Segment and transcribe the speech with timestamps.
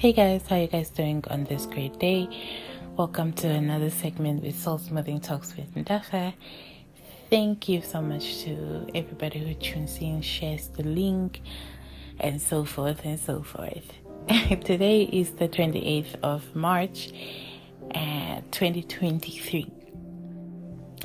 [0.00, 2.26] Hey guys, how you guys doing on this great day?
[2.96, 6.32] Welcome to another segment with Soul Smoothing Talks with Ndafa.
[7.28, 11.42] Thank you so much to everybody who tunes in, shares the link,
[12.18, 13.92] and so forth and so forth.
[14.64, 17.12] Today is the 28th of March,
[17.94, 19.70] uh, 2023,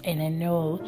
[0.05, 0.81] and I know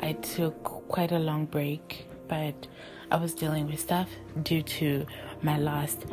[0.00, 2.66] I took quite a long break, but
[3.12, 4.08] I was dealing with stuff
[4.42, 5.06] due to
[5.40, 6.04] my last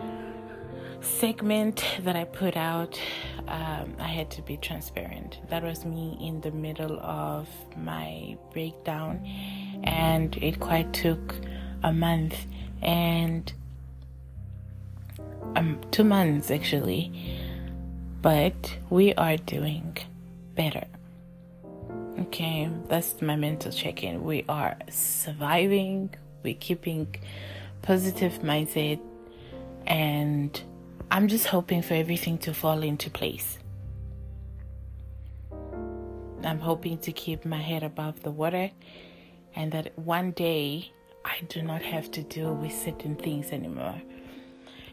[1.02, 3.00] segment that I put out,
[3.48, 5.40] um, I had to be transparent.
[5.50, 9.26] That was me in the middle of my breakdown,
[9.84, 11.36] and it quite took
[11.84, 12.46] a month
[12.82, 13.52] and
[15.56, 17.12] um, two months actually.
[18.22, 19.98] But we are doing
[20.56, 20.86] better.
[22.20, 24.24] Okay, that's my mental check in.
[24.24, 26.14] We are surviving,
[26.44, 27.16] we're keeping
[27.82, 29.00] positive mindset,
[29.88, 30.62] and
[31.14, 33.60] I'm just hoping for everything to fall into place.
[36.42, 38.72] I'm hoping to keep my head above the water
[39.54, 40.90] and that one day
[41.26, 44.02] I do not have to deal with certain things anymore.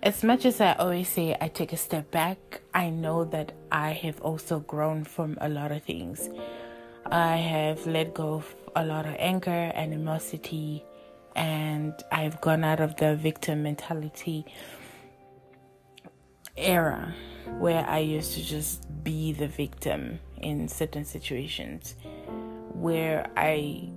[0.02, 3.92] As much as I always say I take a step back, I know that I
[3.92, 6.28] have also grown from a lot of things.
[7.06, 10.84] I have let go of a lot of anger, animosity,
[11.36, 14.46] and I've gone out of the victim mentality
[16.58, 17.14] era
[17.58, 21.94] where I used to just be the victim in certain situations
[22.74, 23.90] where I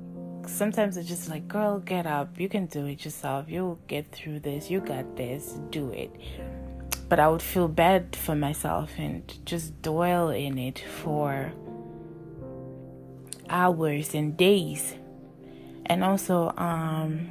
[0.48, 2.40] sometimes it's just like, girl, get up.
[2.40, 3.46] You can do it yourself.
[3.48, 4.70] You'll get through this.
[4.70, 5.60] You got this.
[5.70, 6.12] Do it.
[7.10, 11.52] But I would feel bad for myself and just dwell in it for
[13.50, 14.96] hours and days.
[15.86, 17.28] And also, um,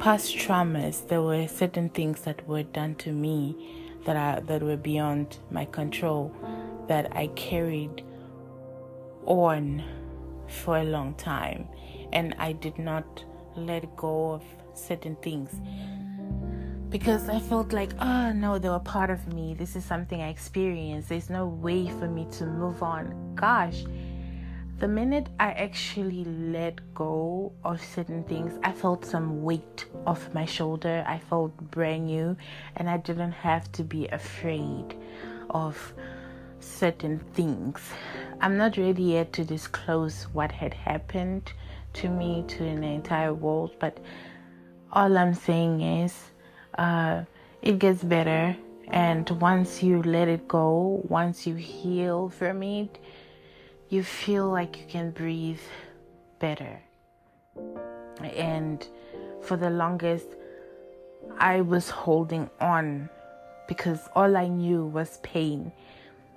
[0.00, 3.54] past traumas, there were certain things that were done to me
[4.06, 6.34] that I, that were beyond my control
[6.88, 8.02] that I carried
[9.26, 9.84] on
[10.48, 11.68] for a long time
[12.14, 13.24] and I did not
[13.54, 15.50] let go of certain things
[16.88, 19.54] because I felt like, oh no, they were part of me.
[19.54, 21.10] This is something I experienced.
[21.10, 23.34] There's no way for me to move on.
[23.36, 23.84] Gosh,
[24.80, 30.46] the minute I actually let go of certain things, I felt some weight off my
[30.46, 31.04] shoulder.
[31.06, 32.34] I felt brand new,
[32.76, 34.96] and I didn't have to be afraid
[35.50, 35.92] of
[36.60, 37.78] certain things.
[38.40, 41.52] I'm not ready yet to disclose what had happened
[41.94, 43.98] to me, to the entire world, but
[44.92, 46.14] all I'm saying is
[46.78, 47.24] uh,
[47.60, 48.56] it gets better.
[48.88, 52.98] And once you let it go, once you heal from it,
[53.90, 55.60] you feel like you can breathe
[56.38, 56.80] better.
[58.22, 58.86] And
[59.42, 60.28] for the longest,
[61.38, 63.10] I was holding on
[63.66, 65.72] because all I knew was pain.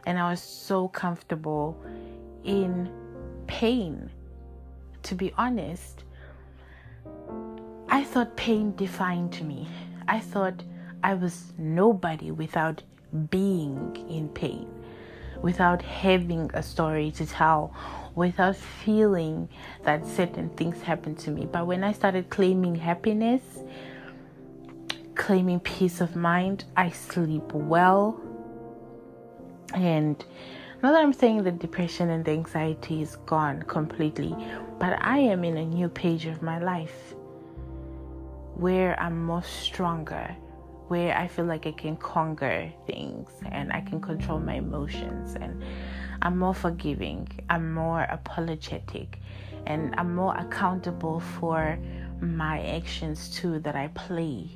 [0.07, 1.77] And I was so comfortable
[2.43, 2.91] in
[3.45, 4.09] pain.
[5.03, 6.05] To be honest,
[7.87, 9.67] I thought pain defined me.
[10.07, 10.63] I thought
[11.03, 12.81] I was nobody without
[13.29, 14.82] being in pain
[15.43, 17.75] without having a story to tell,
[18.15, 19.49] without feeling
[19.83, 21.45] that certain things happened to me.
[21.45, 23.43] But when I started claiming happiness,
[25.15, 28.19] claiming peace of mind, I sleep well.
[29.75, 30.23] And
[30.81, 34.33] not that I'm saying the depression and the anxiety is gone completely,
[34.79, 37.13] but I am in a new page of my life
[38.55, 40.35] where I'm more stronger,
[40.87, 45.63] where I feel like I can conquer things and I can control my emotions and
[46.21, 49.19] I'm more forgiving, I'm more apologetic,
[49.65, 51.77] and I'm more accountable for
[52.21, 54.49] my actions too that I play.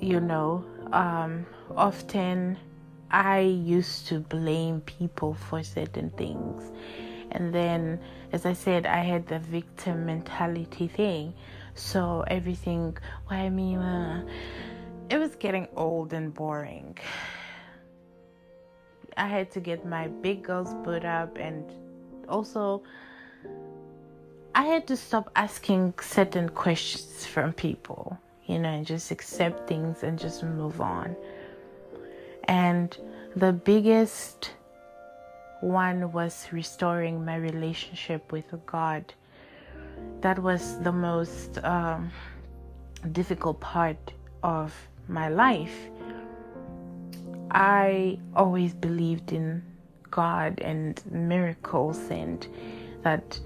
[0.00, 2.58] You know, um, often
[3.10, 6.70] I used to blame people for certain things.
[7.32, 8.00] And then,
[8.32, 11.34] as I said, I had the victim mentality thing.
[11.74, 12.96] So everything,
[13.26, 13.76] why me?
[13.76, 14.22] Uh,
[15.08, 16.98] it was getting old and boring.
[19.16, 21.64] I had to get my big girls put up, and
[22.28, 22.82] also
[24.54, 30.02] I had to stop asking certain questions from people, you know, and just accept things
[30.02, 31.16] and just move on.
[32.44, 32.96] And
[33.36, 34.52] the biggest
[35.60, 39.14] one was restoring my relationship with God.
[40.20, 42.10] That was the most um,
[43.12, 44.12] difficult part
[44.42, 44.74] of
[45.08, 45.76] my life.
[47.50, 49.62] I always believed in
[50.10, 52.46] God and miracles and
[53.02, 53.40] that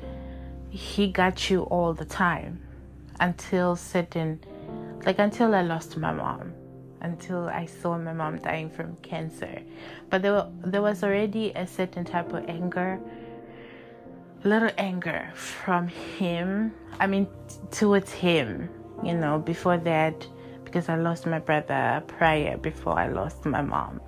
[0.70, 2.60] He got you all the time
[3.20, 4.40] until certain,
[5.06, 6.52] like until I lost my mom.
[7.04, 9.60] until I saw my mom dying from cancer.
[10.08, 12.98] But there, were, there was already a certain type of anger,
[14.44, 16.72] little anger from him.
[17.00, 17.26] I mean,
[17.70, 18.68] towards him,
[19.02, 20.26] you know, before that,
[20.64, 24.00] because I lost my brother prior before I lost my mom.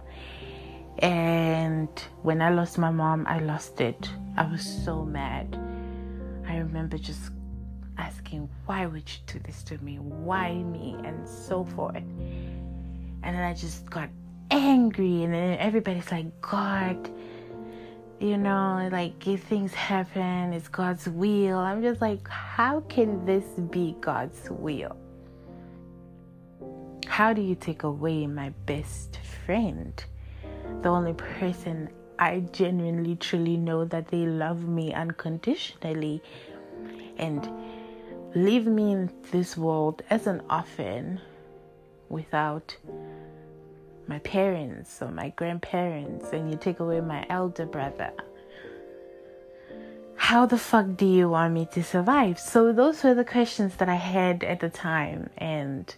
[0.99, 1.89] And
[2.23, 4.09] when I lost my mom, I lost it.
[4.37, 5.59] I was so mad.
[6.47, 7.31] I remember just
[7.99, 9.99] asking, why would you do this to me?
[9.99, 10.97] Why me?
[11.05, 11.97] And so forth.
[11.97, 14.09] And then I just got
[14.51, 17.11] angry, and then everybody's like, God,
[18.21, 21.59] you know, like if things happen, it's God's will.
[21.59, 24.97] I'm just like, how can this be God's will?
[27.07, 30.03] How do you take away my best friend?
[30.83, 36.23] The only person I genuinely truly know that they love me unconditionally
[37.19, 37.49] and
[38.35, 41.21] leave me in this world as an orphan
[42.09, 42.77] without
[44.09, 48.13] my parents or my grandparents and you take away my elder brother
[50.17, 52.41] how the fuck do you want me to survive?
[52.41, 55.31] So those were the questions that i had at the time.
[55.39, 55.95] And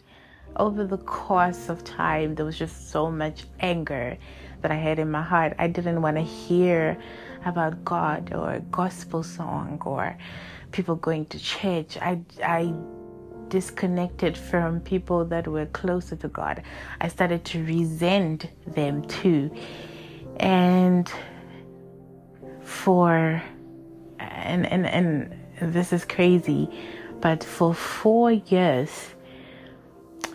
[0.57, 4.19] over the course of time there was just so much anger
[4.61, 5.55] that i had in my heart.
[5.59, 6.99] I didn't want to hear
[7.47, 10.19] about god or gospel song or
[10.73, 11.97] people going to church.
[11.97, 12.75] I, I
[13.49, 16.63] disconnected from people that were closer to God.
[17.01, 19.51] I started to resent them too.
[20.39, 21.11] And
[22.63, 23.43] for,
[24.19, 26.69] and, and, and this is crazy,
[27.21, 28.91] but for four years,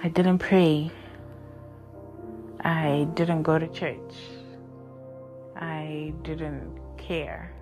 [0.03, 0.91] I didn't pray.
[2.61, 4.15] I didn't go to church.
[5.55, 7.53] I didn't care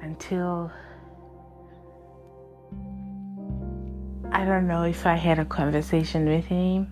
[0.00, 0.72] until
[4.34, 6.90] I don't know if I had a conversation with him,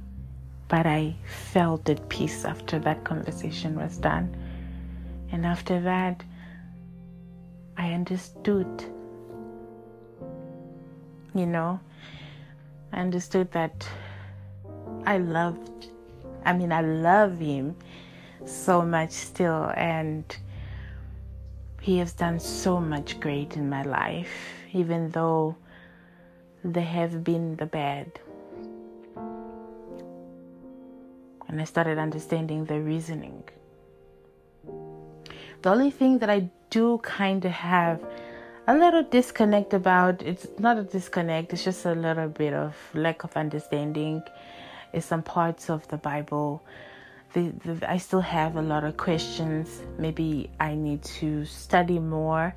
[0.69, 4.37] but I felt at peace after that conversation was done.
[5.33, 6.23] And after that,
[7.79, 8.85] I understood.
[11.35, 11.81] You know,
[12.93, 13.89] I understood that
[15.07, 15.89] I loved,
[16.45, 17.75] I mean, I love him
[18.45, 20.25] so much still, and
[21.81, 25.57] he has done so much great in my life, even though
[26.65, 28.21] they have been the bad.
[31.49, 33.43] And I started understanding the reasoning.
[35.63, 38.05] The only thing that I do kind of have
[38.67, 43.25] a little disconnect about it's not a disconnect, it's just a little bit of lack
[43.25, 44.23] of understanding
[44.93, 46.63] is some parts of the Bible.
[47.33, 49.83] The, the, I still have a lot of questions.
[49.99, 52.55] Maybe I need to study more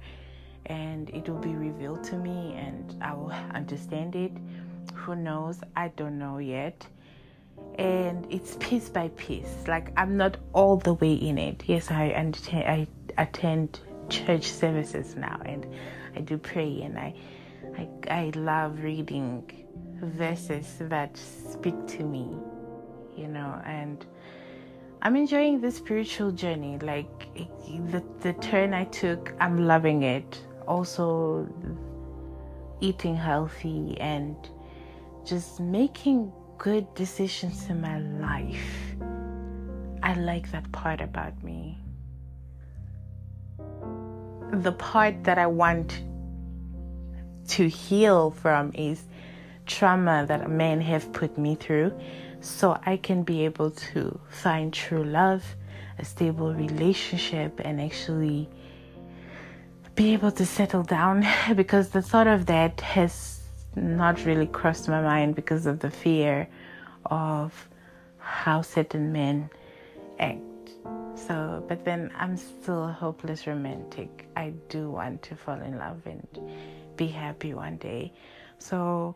[0.67, 4.31] and it will be revealed to me and I will understand it.
[4.93, 5.59] Who knows?
[5.75, 6.85] I don't know yet.
[7.75, 9.67] And it's piece by piece.
[9.67, 11.63] Like I'm not all the way in it.
[11.67, 12.05] Yes, I.
[12.53, 12.87] I
[13.17, 13.79] attend
[14.09, 15.67] church services now, and
[16.15, 17.15] I do pray, and I,
[17.77, 19.65] I, I love reading
[20.01, 22.27] verses that speak to me.
[23.15, 24.05] You know, and
[25.01, 26.79] I'm enjoying this spiritual journey.
[26.79, 27.27] Like
[27.91, 31.47] the the turn I took, I'm loving it also
[32.79, 34.35] eating healthy and
[35.25, 38.95] just making good decisions in my life.
[40.03, 41.77] I like that part about me.
[44.51, 46.03] The part that I want
[47.49, 49.03] to heal from is
[49.65, 51.93] trauma that men have put me through
[52.41, 55.43] so I can be able to find true love,
[55.97, 58.49] a stable relationship, and actually
[59.95, 63.41] be able to settle down because the thought of that has
[63.75, 66.47] not really crossed my mind because of the fear
[67.05, 67.69] of
[68.19, 69.49] how certain men
[70.19, 70.39] act.
[71.15, 74.27] So, but then I'm still a hopeless romantic.
[74.35, 76.27] I do want to fall in love and
[76.97, 78.11] be happy one day.
[78.57, 79.15] So,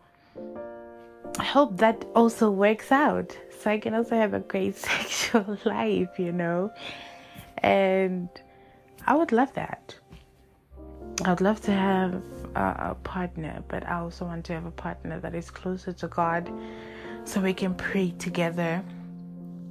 [1.39, 6.19] I hope that also works out so I can also have a great sexual life,
[6.19, 6.71] you know.
[7.57, 8.29] And
[9.05, 9.95] I would love that.
[11.27, 12.13] I'd love to have
[12.55, 16.07] a, a, partner, but I also want to have a partner that is closer to
[16.07, 16.49] God
[17.25, 18.81] so we can pray together.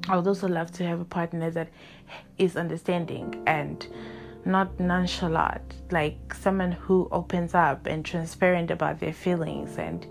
[0.07, 1.69] I would also love to have a partner that
[2.37, 3.87] is understanding and
[4.45, 10.07] not nonchalant, like someone who opens up and transparent about their feelings, and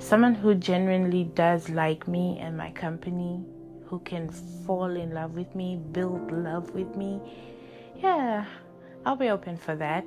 [0.00, 3.40] someone who genuinely does like me and my company,
[3.84, 4.28] who can
[4.66, 7.20] fall in love with me, build love with me.
[7.98, 8.46] Yeah,
[9.04, 10.04] I'll be open for that.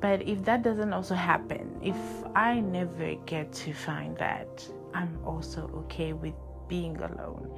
[0.00, 1.96] But if that doesn't also happen, if
[2.34, 6.34] I never get to find that, I'm also okay with
[6.68, 7.50] being alone.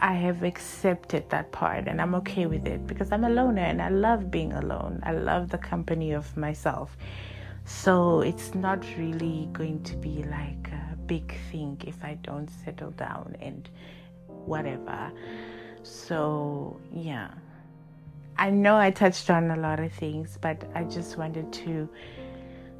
[0.00, 3.80] I have accepted that part and I'm okay with it because I'm a loner and
[3.80, 5.00] I love being alone.
[5.04, 6.96] I love the company of myself.
[7.64, 12.90] So it's not really going to be like a big thing if I don't settle
[12.90, 13.68] down and
[14.26, 15.12] whatever.
[15.84, 17.30] So, yeah.
[18.38, 21.88] I know I touched on a lot of things, but I just wanted to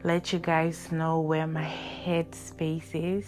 [0.05, 1.71] let you guys know where my
[2.05, 3.27] headspace is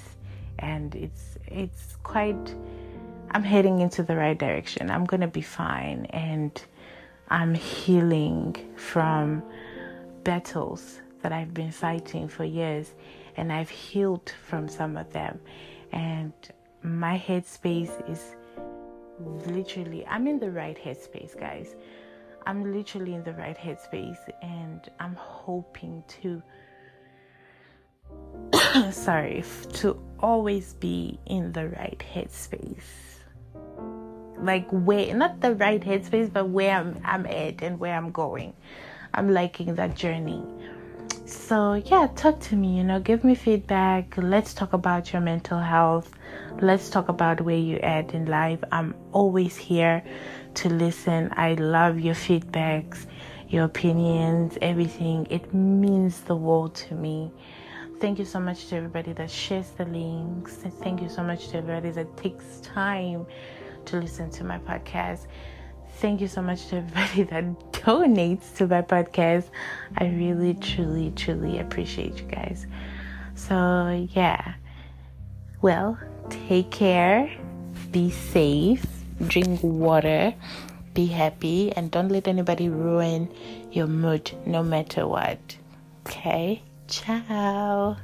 [0.58, 2.54] and it's it's quite
[3.30, 4.90] I'm heading into the right direction.
[4.90, 6.60] I'm going to be fine and
[7.28, 9.42] I'm healing from
[10.22, 12.92] battles that I've been fighting for years
[13.36, 15.40] and I've healed from some of them
[15.92, 16.32] and
[16.82, 18.36] my headspace is
[19.46, 21.74] literally I'm in the right headspace guys
[22.46, 26.42] I'm literally in the right headspace and I'm hoping to
[28.90, 32.84] sorry to always be in the right headspace.
[34.36, 38.52] Like where not the right headspace but where I'm, I'm at and where I'm going.
[39.14, 40.44] I'm liking that journey
[41.34, 44.14] so yeah talk to me you know give me feedback.
[44.16, 46.10] Let's talk about your mental health.
[46.60, 48.62] Let's talk about where you're at in life.
[48.72, 50.04] I'm always here
[50.54, 51.32] to listen.
[51.36, 53.06] I love your feedbacks
[53.54, 55.26] your opinions everything.
[55.30, 57.30] It means the world to me.
[58.00, 60.56] Thank you so much to everybody that shares the links.
[60.82, 63.26] Thank you so much to everybody that takes time
[63.84, 65.26] to listen to my podcast
[66.00, 69.44] thank you so much to everybody that donates to my podcast.
[69.96, 72.66] I really, truly, truly appreciate you guys.
[73.34, 74.54] So, yeah.
[75.62, 75.98] Well,
[76.28, 77.30] take care,
[77.90, 78.84] be safe,
[79.26, 80.34] drink water,
[80.92, 83.28] be happy, and don't let anybody ruin
[83.72, 85.56] your mood no matter what.
[86.06, 86.62] Okay?
[86.86, 87.96] Ciao.